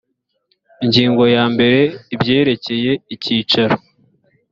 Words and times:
ingingo 0.83 1.23
ya 1.35 1.43
mbere 1.53 1.79
ibyerekeye 2.13 2.91
icyicaro 3.13 3.75